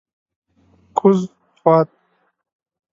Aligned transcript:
کوز 0.97 1.19
خوات: 1.61 1.89